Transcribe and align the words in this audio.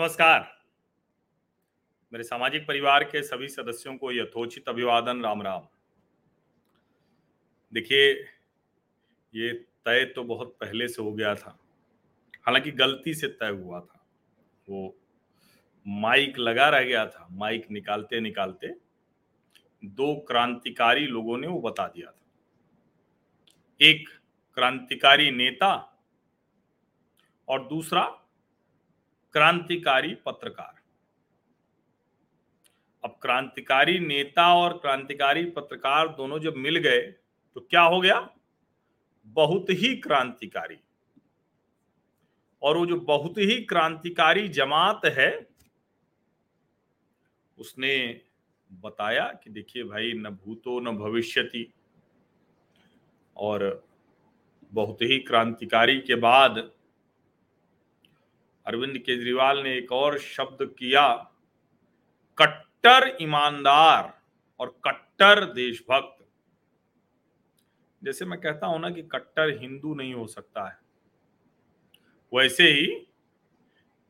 नमस्कार। 0.00 0.62
मेरे 2.12 2.24
सामाजिक 2.24 2.66
परिवार 2.66 3.04
के 3.04 3.22
सभी 3.22 3.48
सदस्यों 3.48 3.96
को 3.96 4.12
यथोचित 4.12 4.68
अभिवादन 4.68 5.22
राम 5.22 5.42
राम 5.42 5.62
देखिए, 7.74 8.12
ये 9.34 9.52
तय 9.84 10.04
तो 10.04 10.24
बहुत 10.24 10.56
पहले 10.60 10.88
से 10.88 11.02
हो 11.02 11.12
गया 11.12 11.34
था। 11.34 11.58
हालाँकि 12.46 12.70
गलती 12.70 13.14
से 13.14 13.28
तय 13.28 13.48
हुआ 13.48 13.80
था। 13.80 14.06
वो 14.68 14.96
माइक 15.88 16.38
लगा 16.38 16.68
रह 16.68 16.82
गया 16.82 17.06
था। 17.06 17.28
माइक 17.30 17.66
निकालते 17.70 18.20
निकालते 18.20 18.68
दो 19.84 20.16
क्रांतिकारी 20.16 21.06
लोगों 21.06 21.38
ने 21.38 21.46
वो 21.46 21.60
बता 21.60 21.86
दिया 21.86 22.10
था। 22.10 22.26
एक 23.80 24.08
क्रांतिकारी 24.54 25.30
नेता 25.30 26.00
और 27.48 27.68
दूसरा 27.68 28.19
क्रांतिकारी 29.32 30.14
पत्रकार। 30.14 30.80
अब 33.04 33.18
क्रांतिकारी 33.22 33.98
नेता 33.98 34.54
और 34.54 34.72
क्रांतिकारी 34.72 35.44
पत्रकार 35.44 36.08
दोनों 36.08 36.38
जब 36.38 36.54
मिल 36.56 36.76
गए 36.76 37.00
तो 37.54 37.60
क्या 37.60 37.82
हो 37.82 38.00
गया? 38.00 38.28
बहुत 39.26 39.66
ही 39.70 39.96
क्रांतिकारी। 39.96 40.78
और 42.62 42.76
वो 42.76 42.86
जो 42.86 43.00
बहुत 43.00 43.38
ही 43.38 43.64
क्रांतिकारी 43.64 44.48
जमात 44.48 45.00
है, 45.04 45.46
उसने 47.58 48.20
बताया 48.72 49.26
कि 49.44 49.50
देखिए 49.50 49.84
भाई, 49.84 50.12
न 50.12 50.30
भूतो 50.44 50.80
न 50.80 50.96
भविष्यति। 50.96 51.72
और 53.36 53.88
बहुत 54.72 55.02
ही 55.02 55.18
क्रांतिकारी 55.18 56.00
के 56.00 56.14
बाद 56.14 56.72
अरविंद 58.66 58.98
केजरीवाल 58.98 59.58
ने 59.58 59.76
एक 59.78 59.92
और 59.92 60.18
शब्द 60.18 60.74
किया, 60.78 61.12
कट्टर 62.38 63.16
ईमानदार 63.22 64.20
और 64.60 64.80
कट्टर 64.84 65.44
देशभक्त। 65.44 66.26
जैसे 68.04 68.24
मैं 68.24 68.40
कहता 68.40 68.66
हूँ 68.66 68.80
ना 68.80 68.90
कि 68.90 69.02
कट्टर 69.02 69.58
हिंदू 69.58 69.94
नहीं 69.94 70.14
हो 70.14 70.26
सकता 70.26 70.68
है। 70.68 70.78
वैसे 72.34 72.64
ही 72.64 72.86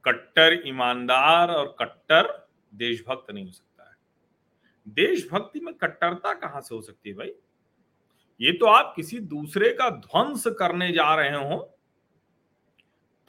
कट्टर 0.04 0.62
ईमानदार 0.66 1.50
और 1.50 1.76
कट्टर 1.78 2.48
देशभक्त 2.74 3.30
नहीं 3.30 3.44
हो 3.44 3.52
सकता 3.52 3.90
है। 3.90 3.96
देशभक्ति 4.88 5.60
में 5.60 5.74
कट्टरता 5.74 6.34
कहाँ 6.34 6.60
से 6.60 6.74
हो 6.74 6.82
सकती 6.82 7.10
है 7.10 7.16
भाई? 7.16 7.32
ये 8.40 8.52
तो 8.52 8.66
आप 8.66 8.92
किसी 8.96 9.18
दूसरे 9.18 9.72
का 9.72 9.90
ध्वंस 9.90 10.44
करने 10.46 10.92
जा 10.92 11.14
रहे 11.14 11.44
हो 11.44 11.76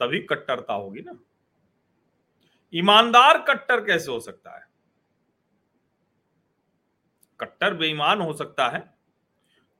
तभी 0.02 0.20
कट्टरता 0.20 0.74
होगी 0.74 1.00
ना। 1.00 1.18
ईमानदार 2.72 3.38
कट्टर 3.38 3.84
कैसे 3.84 4.10
हो 4.12 4.20
सकता 4.20 4.56
है? 4.56 4.66
कट्टर 7.40 7.74
बेईमान 7.74 8.20
हो 8.20 8.32
सकता 8.32 8.68
है। 8.68 8.78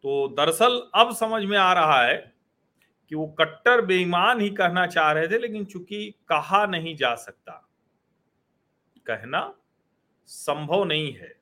तो 0.05 0.29
दरअसल 0.29 0.81
अब 0.95 1.15
समझ 1.15 1.43
में 1.45 1.57
आ 1.59 1.73
रहा 1.73 2.01
है 2.03 2.17
कि 3.11 3.15
वो 3.15 3.27
कट्टर 3.39 3.85
बेईमान 3.85 4.41
ही 4.41 4.51
कहना 4.51 4.87
चाह 4.87 5.11
रहे 5.13 5.29
थे, 5.29 5.39
लेकिन 5.39 5.65
चूँकि 5.65 6.15
कहा 6.29 6.65
नहीं 6.67 6.97
जा 6.97 7.15
सकता, 7.15 7.53
कहना 9.07 9.55
संभव 10.29 10.85
नहीं 10.85 11.13
है। 11.13 11.35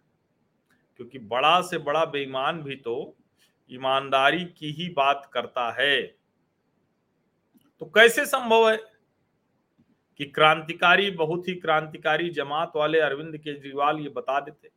क्योंकि 0.96 1.18
बड़ा 1.18 1.60
से 1.60 1.78
बड़ा 1.78 2.04
बेईमान 2.04 2.62
भी 2.62 2.76
तो 2.76 3.16
ईमानदारी 3.70 4.44
की 4.44 4.72
ही 4.72 4.88
बात 4.88 5.30
करता 5.32 5.70
है। 5.72 6.19
तो 7.80 7.86
कैसे 7.86 8.24
संभव 8.26 8.68
है 8.70 8.76
कि 10.20 10.24
क्रांतिकारी, 10.24 11.10
बहुत 11.10 11.48
ही 11.48 11.54
क्रांतिकारी 11.54 12.28
जमात 12.30 12.72
वाले 12.76 12.98
अरविंद 13.00 13.36
केजरीवाल 13.38 13.98
ये 13.98 14.08
बता 14.08 14.38
देते? 14.40 14.68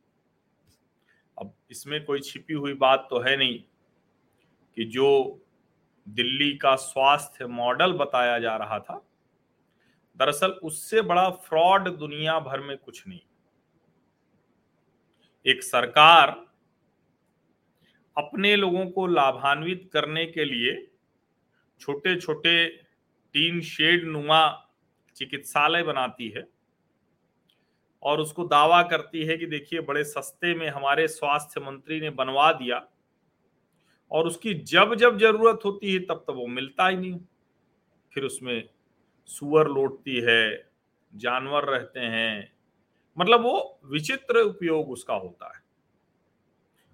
अब 1.36 1.52
इसमें 1.70 2.04
कोई 2.04 2.20
छिपी 2.20 2.54
हुई 2.54 2.74
बात 2.74 3.06
तो 3.10 3.20
है 3.20 3.36
नहीं 3.36 3.58
कि 4.76 4.84
जो 4.84 5.40
दिल्ली 6.06 6.52
का 6.56 6.74
स्वास्थ्य 6.76 7.46
मॉडल 7.46 7.92
बताया 7.92 8.38
जा 8.38 8.56
रहा 8.56 8.78
था, 8.78 8.96
दरअसल 10.16 10.50
उससे 10.62 11.02
बड़ा 11.02 11.28
फ्रॉड 11.30 11.88
दुनिया 11.88 12.38
भर 12.40 12.60
में 12.60 12.76
कुछ 12.76 13.06
नहीं। 13.08 13.20
एक 15.46 15.62
सरकार 15.62 16.30
अपने 18.16 18.54
लोगों 18.56 18.86
को 18.86 19.06
लाभान्वित 19.06 19.88
करने 19.92 20.24
के 20.26 20.44
लिए 20.44 20.74
छोटे 21.80 22.16
छोटे 22.20 22.83
टीन 23.34 23.60
शेड 23.60 24.04
नुमा 24.04 24.42
चिकित्सालय 25.16 25.82
बनाती 25.82 26.28
है 26.28 26.46
और 28.02 28.20
उसको 28.20 28.44
दावा 28.44 28.82
करती 28.82 29.24
है 29.24 29.36
कि 29.36 29.46
देखिए, 29.46 29.80
बड़े 29.80 30.04
सस्ते 30.04 30.54
में 30.54 30.68
हमारे 30.68 31.06
स्वास्थ्य 31.08 31.60
मंत्री 31.60 32.00
ने 32.00 32.10
बनवा 32.10 32.52
दिया 32.52 32.86
और 34.10 34.26
उसकी 34.26 34.54
जब 34.54 34.94
जब 34.94 35.18
ज़रूरत 35.18 35.60
होती 35.64 35.92
है, 35.92 35.98
तब 36.00 36.24
तब 36.28 36.34
वो 36.34 36.46
मिलता 36.46 36.88
ही 36.88 36.96
नहीं। 36.96 37.18
फिर 38.12 38.24
उसमें 38.24 38.68
सुअर 39.28 39.68
लौटती 39.68 40.20
है, 40.20 40.70
जानवर 41.12 41.64
रहते 41.64 42.00
हैं 42.00 42.52
मतलब 43.18 43.42
वो 43.42 43.80
विचित्र 43.84 44.40
उपयोग 44.40 44.90
उसका 44.90 45.14
होता 45.14 45.52
है। 45.56 45.62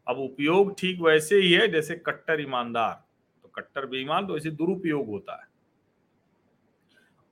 अब 0.06 0.18
उपयोग 0.18 0.74
ठीक 0.78 1.00
वैसे 1.00 1.36
ही 1.36 1.52
है, 1.52 1.68
जैसे 1.68 1.94
कट्टर 1.96 2.40
ईमानदार। 2.40 2.94
तो 3.42 3.48
कट्टर 3.48 3.86
बेईमान 3.86 4.26
तो 4.26 4.34
वैसे 4.34 4.50
दुरुपयोग 4.50 5.06
होता 5.06 5.40
है। 5.42 5.49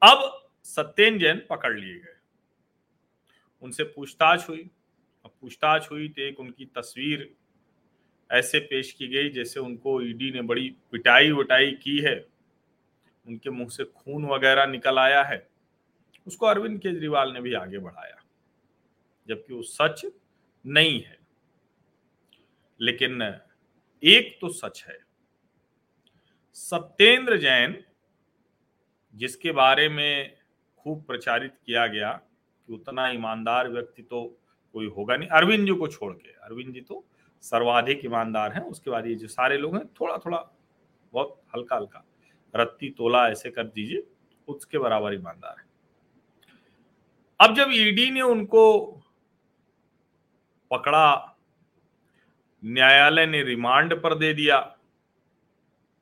अब 0.02 0.50
सत्येन 0.64 1.18
जैन 1.18 1.42
पकड़ 1.50 1.78
लिए 1.78 1.94
गए। 1.94 2.16
उनसे 3.62 3.84
पूछताछ 3.84 4.48
हुई। 4.48 4.70
अब 5.24 5.30
पूछताछ 5.40 5.90
हुई 5.90 6.08
तो 6.08 6.22
एक 6.22 6.40
उनकी 6.40 6.64
तस्वीर 6.66 7.34
ऐसे 8.30 8.58
पेश 8.60 8.92
की 8.92 9.08
गई 9.08 9.30
जैसे 9.30 9.60
उनको 9.60 10.00
ईडी 10.02 10.30
ने 10.30 10.42
बड़ी 10.42 10.68
पिटाई 10.92 11.30
वटाई 11.30 11.70
की 11.72 11.98
है। 11.98 12.16
उनके 13.26 13.50
मुँह 13.50 13.68
से 13.68 13.84
खून 13.84 14.26
वगैरह 14.26 14.66
निकल 14.66 14.98
आया 14.98 15.22
है। 15.22 15.46
उसको 16.26 16.46
अरविंद 16.46 16.80
केजरीवाल 16.80 17.32
ने 17.32 17.40
भी 17.40 17.54
आगे 17.54 17.78
बढ़ाया, 17.78 18.22
जबकि 19.28 19.54
वो 19.54 19.62
सच 19.62 20.06
नहीं 20.64 21.00
है। 21.02 21.18
लेकिन 22.80 23.22
एक 24.02 24.38
तो 24.40 24.48
सच 24.48 24.84
है। 24.88 24.98
सत्येंद्र 26.56 27.36
जैन 27.36 27.82
जिसके 29.18 29.52
बारे 29.52 29.88
में 29.88 30.36
खूब 30.78 31.02
प्रचारित 31.04 31.52
किया 31.66 31.86
गया 31.86 32.12
कि 32.12 32.72
उतना 32.74 33.08
ईमानदार 33.10 33.68
व्यक्ति 33.68 34.02
तो 34.02 34.24
कोई 34.74 34.86
होगा 34.88 35.16
नहीं। 35.16 35.28
अरविंद 35.28 35.66
जी 35.66 35.74
को 35.74 35.88
छोड़ 35.88 36.12
के, 36.12 36.28
अरविंद 36.28 36.72
जी 36.74 36.80
तो 36.80 37.04
सर्वाधिक 37.44 38.04
ईमानदार 38.04 38.52
हैं। 38.52 38.62
उसके 38.62 38.90
बाद 38.90 39.06
ये 39.06 39.14
जो 39.14 39.28
सारे 39.28 39.56
लोग 39.58 39.76
हैं 39.76 39.86
थोड़ा 40.00 40.16
थोड़ा 40.18 40.38
बहुत 41.12 41.40
हल्का 41.54 41.76
हल्का 41.76 42.04
रत्ती 42.54 42.90
तोला 42.90 43.28
ऐसे 43.28 43.50
कर 43.50 43.64
दीजिए, 43.64 44.02
उसके 44.48 44.78
बराबर 44.78 45.14
ईमानदार 45.14 45.56
है। 45.58 45.66
अब 47.40 47.54
जब 47.54 47.68
ईडी 47.70 48.10
ने 48.10 48.22
उनको 48.22 48.86
पकड़ा, 50.70 51.36
न्यायालय 52.62 53.26
ने 53.26 53.42
रिमांड 53.42 53.94
पर 53.94 54.14
दे 54.14 54.32
दिया, 54.34 54.56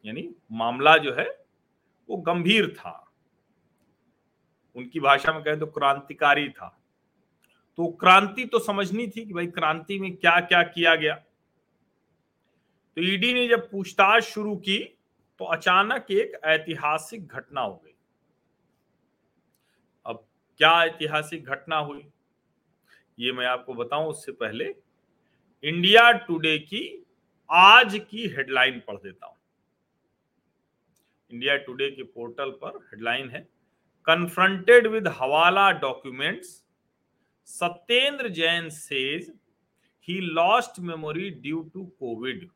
यानी 0.04 0.28
मामला 0.52 0.96
जो 0.96 1.14
है, 1.14 1.28
वो 2.08 2.16
गंभीर 2.16 2.68
था। 2.74 3.05
उनकी 4.76 5.00
भाषा 5.00 5.32
में 5.32 5.42
कहें 5.42 5.58
तो 5.58 5.66
क्रांतिकारी 5.66 6.48
था। 6.48 6.68
तो 7.78 7.86
क्रांति 8.00 8.44
तो 8.44 8.58
समझनी 8.58 9.06
थी 9.06 9.24
कि 9.26 9.32
भाई 9.34 9.46
क्रांति 9.46 9.98
में 9.98 10.14
क्या 10.16 10.38
क्या 10.40 10.62
किया 10.64 10.94
गया। 10.94 11.14
तो 11.14 13.02
ईडी 13.02 13.32
ने 13.34 13.46
जब 13.48 13.70
पूछताछ 13.70 14.22
शुरू 14.24 14.54
की 14.58 14.78
तो 15.40 15.44
अचानक 15.44 16.10
एक 16.10 16.40
ऐतिहासिक 16.44 17.26
घटना 17.26 17.60
हो 17.60 17.74
गई। 17.74 17.94
अब 20.06 20.24
क्या 20.60 20.84
ऐतिहासिक 20.84 21.44
घटना 21.44 21.78
हुई, 21.78 22.06
ये 23.18 23.32
मैं 23.32 23.46
आपको 23.46 23.74
बताऊँ 23.74 24.06
उससे 24.06 24.32
पहले। 24.32 24.74
इंडिया 25.64 26.10
टुडे 26.12 26.58
की 26.58 26.82
आज 27.50 28.00
की 28.10 28.26
हेडलाइन 28.28 28.80
पढ़ 28.80 28.96
देता 28.96 29.26
हूँ। 29.26 29.36
इंडिया 31.30 31.56
टुडे 31.56 31.90
के 31.90 32.02
पोर्टल 32.04 32.50
पर 32.62 32.78
हेडलाइन 32.84 33.30
है। 33.30 33.46
Confronted 34.06 34.86
with 34.90 35.04
Hawala 35.04 35.80
documents, 35.80 36.62
Satyendra 37.48 38.32
Jain 38.32 38.70
says 38.70 39.30
he 40.00 40.20
lost 40.20 40.80
memory 40.80 41.30
due 41.30 41.70
to 41.72 41.90
COVID. 42.00 42.48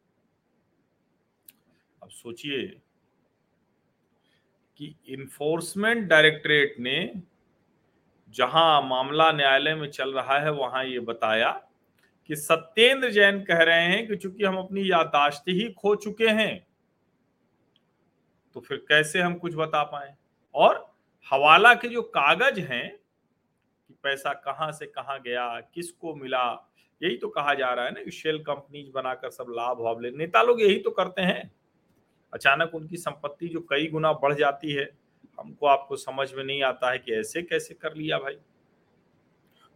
अब 2.02 2.08
सोचिए 2.11 2.67
कि 4.79 4.94
इन्फोर्समेंट 5.14 6.06
डायरेक्टरेट 6.08 6.76
ने 6.81 7.00
जहाँ 8.35 8.81
मामला 8.82 9.31
न्यायालय 9.32 9.75
में 9.75 9.91
चल 9.91 10.12
रहा 10.14 10.38
है 10.41 10.53
वहाँ 10.53 10.85
ये 10.85 11.00
बताया 11.11 11.50
कि 12.29 12.37
सत्येंद्र 12.37 13.11
जैन 13.11 13.43
कह 13.44 13.62
रहे 13.62 13.85
हैं 13.87 14.06
कि 14.08 14.17
चूँकि 14.17 14.44
हम 14.44 14.56
अपनी 14.58 14.91
यादाश्त 14.91 15.49
ही 15.49 15.69
खो 15.79 15.94
चुके 15.96 16.29
हैं 16.29 16.55
तो 18.55 18.61
फिर 18.61 18.79
कैसे 18.88 19.20
हम 19.20 19.35
कुछ 19.38 19.55
बता 19.55 19.82
पाए 19.93 20.14
और 20.55 20.89
हवाला 21.31 21.75
के 21.75 21.88
जो 21.88 22.03
कागज़ 22.03 22.61
हैं 22.61 23.00
पैसा 24.03 24.32
कहाँ 24.32 24.73
से 24.73 24.87
कहाँ 24.87 25.21
गया, 25.21 25.61
किसको 25.61 26.15
मिला, 26.15 26.71
यही 27.03 27.17
तो 27.17 27.29
कहा 27.29 27.55
जा 27.55 27.75
रहा 27.75 27.85
है 27.85 27.91
ना 27.91 28.03
कि 28.03 28.11
शेल 28.11 28.38
कंपनीज़ 28.38 28.91
बनाकर 28.91 29.31
सब 29.31 29.47
लाभ 29.49 29.77
वाभ 29.81 30.00
ले। 30.00 30.11
नेता 30.11 30.43
लोग 30.43 30.62
यही 30.62 30.79
तो 30.79 30.91
करते 30.91 31.23
हैं। 31.23 31.50
अचानक 32.35 32.75
उनकी 32.75 32.97
संपत्ति 32.97 33.49
जो 33.49 33.61
कई 33.61 33.87
गुना 33.87 34.12
बढ़ 34.12 34.35
जाती 34.35 34.73
है, 34.73 34.91
हमको 35.41 35.67
आपको 35.67 35.97
समझ 35.97 36.35
में 36.35 36.44
नहीं 36.44 36.62
आता 36.62 36.91
है 36.91 36.99
कि 36.99 37.12
ऐसे 37.12 37.43
कैसे 37.43 37.75
कर 37.75 37.94
लिया 37.94 38.19
भाई। 38.19 38.35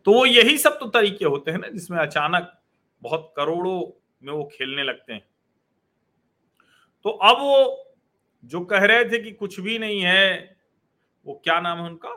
तो 0.05 0.13
वो 0.13 0.27
यही 0.27 0.59
सब 0.59 0.79
तो 0.79 0.87
तरीके 0.87 1.25
होते 1.25 1.51
हैं 1.51 1.59
ना, 1.59 1.69
जिसमें 1.69 1.99
अचानक 1.99 2.61
बहुत 3.03 3.35
करोड़ों 3.37 4.01
में 4.23 4.33
वो 4.33 4.45
खेलने 4.45 4.83
लगते 4.83 5.13
हैं। 5.13 5.27
तो 7.05 7.11
अब 7.11 7.37
वो 7.37 7.85
जो 8.45 8.61
कह 8.61 8.85
रहे 8.85 9.05
थे 9.05 9.19
कि 9.19 9.31
कुछ 9.31 9.61
भी 9.61 9.79
नहीं 9.79 10.01
है 10.01 10.54
वो 11.27 11.41
क्या 11.45 11.59
नाम 11.61 11.79
है 11.79 11.85
उनका? 11.85 12.09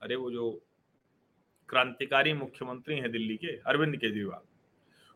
अरे 0.00 0.16
वो 0.16 0.30
जो 0.30 0.50
क्रांतिकारी 1.68 2.32
मुख्यमंत्री 2.34 2.96
हैं 2.96 3.10
दिल्ली 3.12 3.36
के, 3.36 3.56
अरविंद 3.58 3.96
केजरीवाल। 3.96 4.40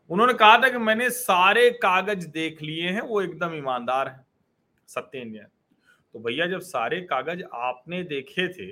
उन्होंने 0.09 0.33
कहा 0.33 0.57
था 0.57 0.69
कि 0.69 0.77
मैंने 0.79 1.09
सारे 1.11 1.69
कागज़ 1.79 2.27
देख 2.29 2.61
लिए 2.61 2.89
हैं, 2.89 3.01
वो 3.01 3.21
एकदम 3.21 3.55
ईमानदार 3.55 4.07
हैं 4.07 4.25
सत्येंद्र 4.89 5.33
जैन 5.33 5.47
तो 6.15 6.19
भैया, 6.19 6.47
जब 6.47 6.59
सारे 6.61 7.01
कागज़ 7.03 7.43
आपने 7.55 8.01
देखे 8.05 8.47
थे 8.53 8.71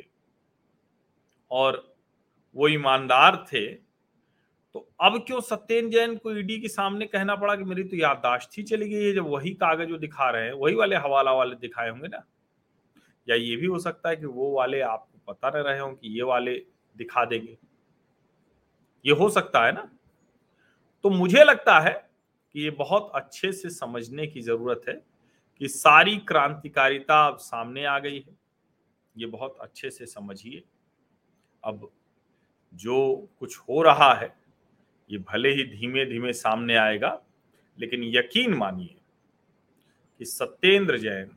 और 1.52 1.84
वो 2.56 2.68
ईमानदार 2.68 3.36
थे 3.48 3.66
तो 4.76 4.88
अब 5.02 5.18
क्यों 5.28 5.40
सत्येंद्र 5.42 5.92
जैन 5.92 6.16
को 6.18 6.32
ईडी 6.34 6.60
के 6.62 6.68
सामने 6.68 7.06
कहना 7.08 7.36
पड़ा 7.36 7.56
कि 7.56 7.64
मेरी 7.64 7.84
तो 7.84 7.98
याददाश्त 7.98 8.58
ही 8.58 8.64
चली 8.64 8.90
गई 8.90 9.04
है, 9.04 9.14
जब 9.14 9.28
वही 9.28 9.54
कागज़ 9.56 9.92
वो 9.92 9.98
दिखा 9.98 10.30
रहे 10.30 10.46
हैं, 10.46 10.54
वही 10.54 10.76
वाले 10.76 10.96
हवाला 10.98 11.32
वाले 11.34 11.56
दिखाए 11.58 11.90
होंगे 11.90 12.08
ना? 12.08 12.24
या 13.30 13.36
ये 13.36 13.56
भी 13.56 13.66
हो 13.66 13.80
सकता 13.80 14.10
है 14.10 14.16
कि 14.16 14.26
वो 14.26 14.52
वाले 14.52 14.82
आपको 14.82 15.34
पता 15.34 15.50
न 15.50 15.54
रहे 15.54 15.80
हो 15.80 15.92
कि 15.92 16.08
ये 16.08 16.24
वाले 16.24 16.56
दिखा 16.98 17.26
देंगे। 17.26 17.58
ये 19.06 19.12
हो 19.12 19.30
सकता 19.30 19.66
है 19.66 19.72
ना? 19.72 19.92
तो 21.04 21.10
मुझे 21.10 21.44
लगता 21.44 21.80
है 21.80 22.10
कि 22.54 22.62
ये 22.62 22.70
बहुत 22.70 23.12
अच्छे 23.16 23.52
से 23.52 23.70
समझने 23.70 24.28
की 24.28 24.42
ज़रूरत 24.42 24.82
है 24.90 25.06
कि 25.60 25.68
सारी 25.68 26.18
क्रांतिकारिता 26.18 27.28
अब 27.28 27.38
सामने 27.38 27.86
आ 27.86 28.00
गई 28.00 28.20
है। 28.20 28.38
ये 29.18 29.26
बहुत 29.26 29.58
अच्छे 29.62 29.90
से 29.90 30.06
समझिए। 30.06 30.64
अब 31.64 31.92
जो 32.74 33.30
कुछ 33.40 33.58
हो 33.58 33.82
रहा 33.82 34.14
है, 34.14 34.38
ये 35.12 35.18
भले 35.18 35.50
ही 35.50 35.64
धीमे 35.64 36.06
धीमे 36.06 36.34
सामने 36.34 36.76
आएगा, 36.76 37.22
लेकिन 37.80 38.04
यकीन 38.04 38.54
मानिए 38.54 38.96
कि 40.20 40.26
सत्येंद्र 40.26 40.98
जैन 40.98 41.37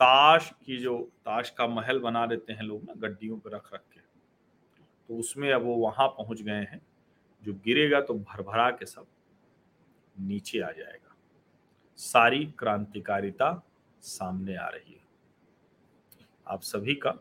ताश 0.00 0.50
की 0.66 0.76
जो 0.76 0.98
ताश 1.26 1.50
का 1.50 1.66
महल 1.66 1.98
बना 2.00 2.24
देते 2.26 2.52
हैं 2.52 2.62
लोग 2.62 2.84
ना, 2.84 2.94
गड्डियों 2.98 3.38
पर 3.38 3.50
रख 3.50 3.72
रख 3.74 3.80
के 3.82 4.00
तो 5.08 5.16
उसमें 5.16 5.50
अब 5.52 5.62
वो 5.62 5.74
वहाँ 5.76 6.08
पहुँच 6.10 6.42
गए 6.42 6.64
हैं। 6.64 6.80
जो 7.42 7.52
गिरेगा 7.64 8.00
तो 8.00 8.14
भरभरा 8.14 8.70
के 8.70 8.86
सब 8.86 9.06
नीचे 10.16 10.60
आ 10.60 10.70
जाएगा। 10.70 11.14
सारी 11.98 12.44
क्रांतिकारिता 12.58 13.50
सामने 14.02 14.56
आ 14.56 14.68
रही 14.68 14.92
है। 14.92 15.02
आप 16.46 16.62
सभी 16.62 16.94
का 16.96 17.14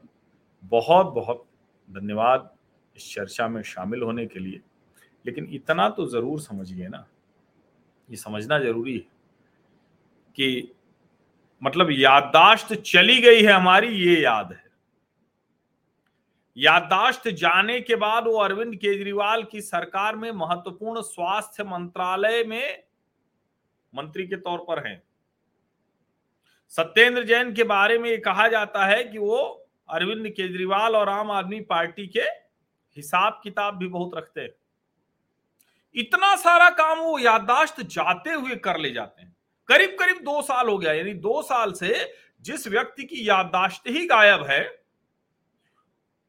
बहुत 0.63 1.13
बहुत 1.13 1.45
धन्यवाद 1.89 2.49
इस 2.95 3.13
चर्चा 3.13 3.47
में 3.47 3.61
शामिल 3.63 4.01
होने 4.01 4.25
के 4.25 4.39
लिए। 4.39 4.61
लेकिन 5.25 5.47
इतना 5.53 5.89
तो 5.89 6.05
ज़रूर 6.05 6.39
समझिए 6.41 6.87
ना, 6.87 7.05
ये 8.09 8.17
समझना 8.17 8.59
ज़रूरी 8.59 8.93
है 8.93 9.05
कि 10.35 10.71
मतलब 11.63 11.91
याददाश्त 11.91 12.73
चली 12.73 13.21
गई 13.21 13.41
है 13.41 13.51
हमारी, 13.51 13.87
ये 13.87 14.21
याद 14.21 14.51
है। 14.51 14.63
याददाश्त 16.57 17.27
जाने 17.27 17.81
के 17.81 17.95
बाद 17.95 18.23
वो 18.23 18.37
अरविंद 18.37 18.75
केजरीवाल 18.75 19.43
की 19.43 19.61
सरकार 19.61 20.15
में 20.15 20.31
महत्वपूर्ण 20.31 21.01
स्वास्थ्य 21.01 21.63
मंत्रालय 21.63 22.43
में 22.43 22.83
मंत्री 23.95 24.27
के 24.27 24.35
तौर 24.35 24.59
पर 24.59 24.87
हैं। 24.87 25.03
सत्येंद्र 26.69 27.23
जैन 27.23 27.53
के 27.53 27.63
बारे 27.63 27.97
में 27.97 28.21
कहा 28.21 28.47
जाता 28.47 28.85
है 28.85 29.03
कि 29.03 29.17
वो 29.17 29.67
अरविंद 29.89 30.29
केजरीवाल 30.29 30.95
और 30.95 31.09
आम 31.09 31.31
आदमी 31.31 31.61
पार्टी 31.61 32.07
के 32.07 32.21
हिसाब 32.97 33.41
किताब 33.43 33.77
भी 33.77 33.87
बहुत 33.87 34.11
रखते 34.15 34.41
हैं। 34.41 34.49
इतना 35.95 36.35
सारा 36.35 36.69
काम 36.69 36.99
वो 36.99 37.19
याददाश्त 37.19 37.81
जाते 37.81 38.29
हुए 38.29 38.55
कर 38.55 38.77
ले 38.77 38.91
जाते 38.91 39.21
हैं। 39.21 39.32
करीब 39.69 39.95
करीब 39.99 40.17
दो 40.17 40.41
साल 40.41 40.67
हो 40.67 40.77
गया, 40.77 40.93
यानी 40.93 41.13
दो 41.13 41.41
साल 41.41 41.71
से 41.73 41.93
जिस 42.45 42.67
व्यक्ति 42.67 43.03
की 43.03 43.27
याददाश्त 43.29 43.87
ही 43.87 44.05
गायब 44.05 44.43
है, 44.43 44.63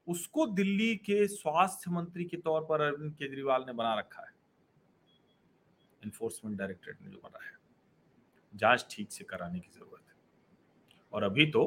उसको 0.07 0.47
दिल्ली 0.47 0.95
के 0.97 1.27
स्वास्थ्य 1.27 1.91
मंत्री 1.91 2.25
के 2.25 2.37
तौर 2.37 2.61
पर 2.61 2.81
अरविंद 2.81 3.13
केजरीवाल 3.13 3.65
ने 3.67 3.73
बना 3.73 3.95
रखा 3.95 4.23
है। 4.23 4.33
इन्फोर्समेंट 6.03 6.59
डायरेक्टरेट 6.59 7.01
ने 7.03 7.11
जो 7.11 7.21
बना 7.25 7.45
है। 7.45 7.53
जाँच 8.53 8.87
ठीक 8.91 9.13
से 9.13 9.25
कराने 9.25 9.59
की 9.61 9.71
ज़रूरत 9.71 10.03
है। 10.09 10.15
और 11.13 11.23
अभी 11.23 11.47
तो 11.47 11.65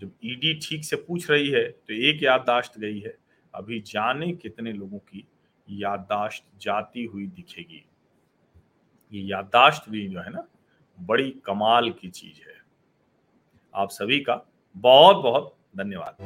जब 0.00 0.12
ईडी 0.24 0.54
ठीक 0.62 0.84
से 0.84 0.96
पूछ 0.98 1.30
रही 1.30 1.50
है 1.50 1.64
तो 1.68 1.94
एक 1.94 2.22
याददाश्त 2.22 2.78
गई 2.78 3.00
है, 3.00 3.16
अभी 3.54 3.80
जाने 3.80 4.32
कितने 4.32 4.72
लोगों 4.72 4.98
की 5.00 5.26
याददाश्त 5.68 6.44
जाती 6.60 7.04
हुई 7.04 7.26
दिखेगी। 7.26 7.84
ये 9.12 9.22
याददाश्त 9.22 9.88
भी 9.88 10.06
जो 10.08 10.20
है 10.20 10.30
ना 10.30 10.46
बड़ी 11.02 11.30
कमाल 11.30 11.90
की 11.90 12.08
चीज़ 12.08 12.48
है। 12.48 12.56
आप 13.74 13.88
सभी 13.90 14.20
का 14.20 14.46
बहुत 14.76 15.16
बहुत 15.16 15.56
धन्यवाद। 15.76 16.16